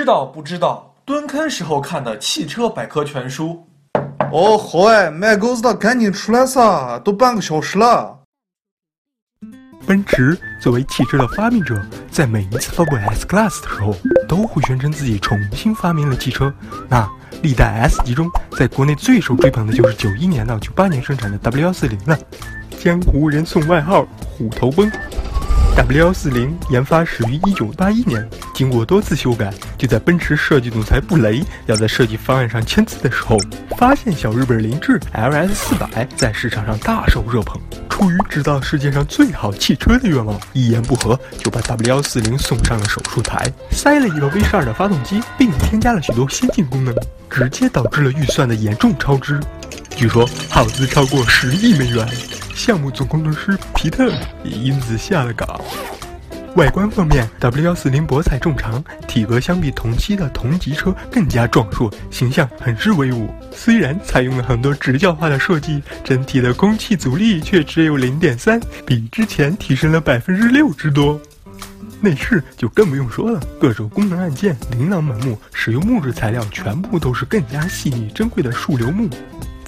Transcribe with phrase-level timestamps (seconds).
[0.00, 0.94] 知道不知道？
[1.04, 3.66] 蹲坑时候看的汽车百科全书。
[4.32, 8.18] 哦，好哎，卖狗子的赶紧出来撒，都半个小时了。
[9.86, 11.78] 奔驰作为汽车的发明者，
[12.10, 13.94] 在每一次发布 S Class 的时候，
[14.26, 16.50] 都会宣称自己重新发明了汽车。
[16.88, 17.06] 那
[17.42, 18.26] 历代 S 级中，
[18.56, 22.18] 在国内最受追捧的就是九一年到九八年生产的 W 幺四零了，
[22.82, 24.90] 江湖人送外号“虎头奔”。
[25.76, 33.36] W 幺四零研发始于一九八一年，经过多次修改，就在奔驰设计总裁布雷要在设计方案上签字的时候，
[33.76, 37.60] 发现小日本凌志 LS 四百在市场上大受热捧。
[37.88, 46.94] 出于制造世界上最好汽车的愿望，一言不合就把 W 幺四零送上了手术台，塞了一个 V 十二的发动机，并添加了许多先进功能，
[47.28, 49.40] 直接导致了预算的严重超支。
[49.96, 52.06] 据说耗资超过十亿美元。
[52.60, 54.12] 项目总工程师皮特
[54.44, 55.48] 也因此下了岗。
[56.56, 63.32] 外观方面，W 幺四零博采众长，体格相比同期的同级车更加壮硕，形象很是威武。
[63.50, 71.18] 虽然采用了很多直角化的设计，整体的空气阻力却只有零点三，比之前提升了百分之六之多。
[72.02, 79.08] 内饰就更不用说了，各种功能按键琳琅满目，使用木质材料全部都是更加细腻珍贵的树瘤木。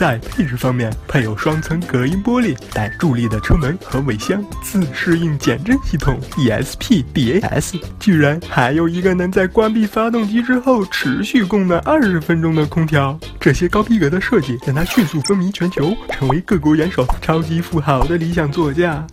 [0.00, 13.20] 在配置方面，配有双层隔音玻璃、带助力的车门和尾箱、自适应减震系统 ESP、DAS，居然还有一个能在关闭发动机之后持续供暖二十分钟的空调。
[13.38, 19.06] 这些高逼格的设计让它迅速风靡全球，成为各国元首、超级富豪的理想座驾。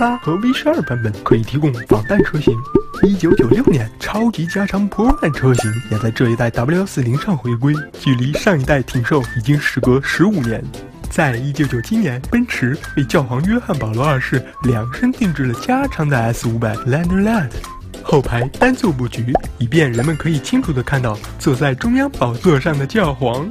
[0.00, 2.56] 八和 V 十二版本可以提供防弹车型。
[3.02, 10.64] 一九九六年，超级加长 Pro 版车型也在这一代 W 幺四零上回归，距离上一代停售已经时隔十五年。
[11.10, 17.50] 在一九九七年，奔驰为教皇约翰保罗二世量身定制了加长的 S 五百 Landaulet，
[18.02, 23.46] 后排单座布局，以便人们可以清楚地看到坐在中央宝座上的教皇。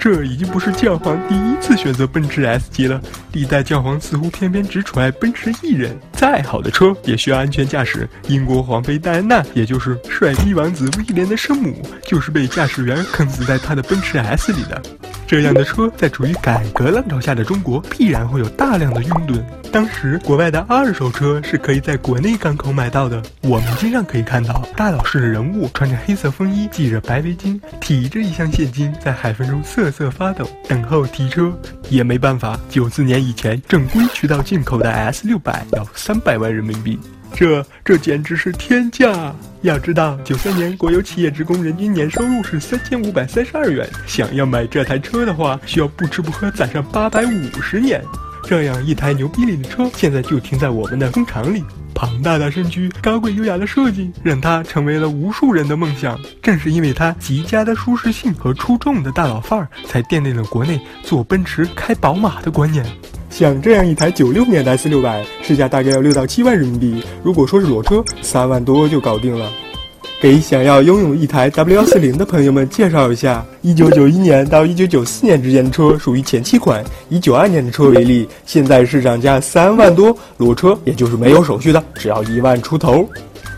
[0.00, 2.98] 这已经不是教皇第一次选择奔驰 S 级了，
[3.34, 5.94] 历代教皇似乎偏偏只宠爱奔驰一人。
[6.20, 8.06] 再好的车也需要安全驾驶。
[8.28, 14.82] 英国皇妃戴安娜，也就是帅逼王子威廉的生母，就是被驾驶员坑死在他的奔驰 S 里的。
[15.26, 19.42] 这样的车在处于改革浪潮下的中国，必然会有大量的拥趸。
[19.72, 31.50] 当时国外的二手车是可以在国内港口买到的，我们经常可以看到大老式的人物穿着黑色风衣，系着白围巾，提着一箱现金，在海风中瑟瑟发抖，等候提车。
[31.90, 36.98] 也没办法，九四年以前正规渠道进口的 S 六百要三百万人民币。
[37.34, 39.34] 这这简直是天价！
[39.62, 48.02] 要知道，九三年国有企业职工人均年收入是三千五百三十二元，想要买这台车的话，需要不吃不喝攒上八百五十年。
[48.44, 51.62] 这样一台牛逼力的车，现在就停在我们的工厂里。
[51.94, 56.18] 庞大的身躯、高贵优雅的设计，让它成为了无数人的梦想。
[56.42, 62.84] 正是因为它极佳的舒适性和出众的大佬范儿，才奠定了国内坐奔驰、开宝马的观念。
[63.28, 67.02] 像这样一台九六年的 S 六百，市价大概要六到七万人民币。
[67.22, 69.50] 如果说是裸车，三万多就搞定了。
[70.20, 83.08] 给想要拥有一台 W 幺四零的朋友们介绍一下：一九九一年到一九九四年之间的车属于前期款，以九二年的车为例，现在市场价三万多，裸车也就是没有手续的，只要一万出头。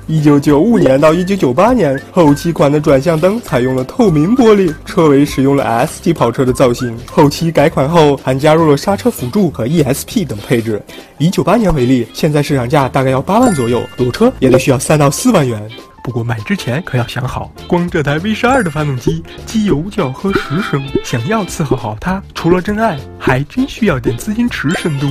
[0.07, 6.97] 一九九五年到一九九八年，后期款的转向灯采用了透明玻璃，车尾使用了 S 级跑车的造型。
[7.07, 10.81] 后期改款后，还加入了刹车辅助和 ESP 等配置。
[11.19, 15.61] 以九八年为例，现在市场价大概要八万左右，裸车也得需要三到四万元。
[16.03, 25.07] 不过买之前可要想好，光这台 V 十二的发动机，机油就要喝十升，想要伺候好它，除了真爱，还真需要点资金池深度。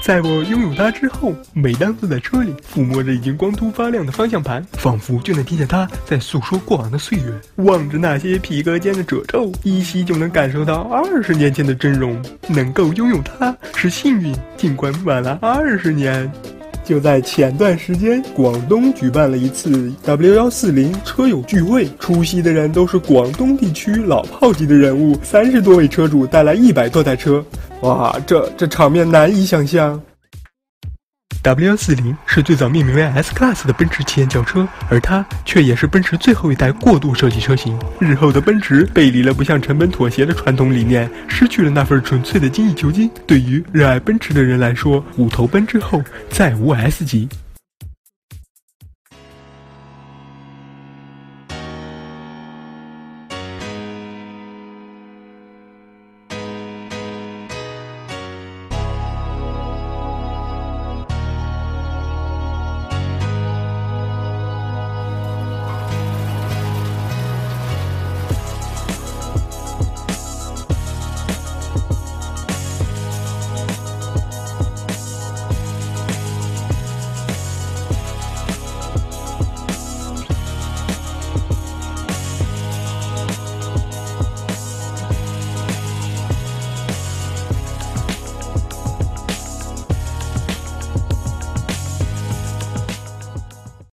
[0.00, 7.24] 在我拥有它之后，每当坐在车里，抚摸着已经光秃发亮的方向盘，仿佛就能听见它在诉说过往的岁月。
[7.56, 12.22] 望着那些皮革间的褶皱，依稀就能感受到二十年前的真容。
[12.48, 16.30] 能够拥有它是幸运，尽管晚了二十年。
[16.88, 27.44] 就在前段时间，广东举办了一次 W 幺四零车友聚会，出席的人都是广东地区老炮级的人物，三十多位车主带来一百多台车，
[27.82, 30.00] 哇，这这场面难以想象。
[31.42, 37.78] W 四零是最早命名为 S Class 的奔驰旗舰轿车，而它却也是奔驰最后一代过渡设计车型。
[38.00, 43.08] 日后的奔驰背离了不向成本妥协的传统理念，失去了那份纯粹的精益求精。
[43.26, 47.28] 对于热爱奔驰的人来说，五头奔之后再无 S 级。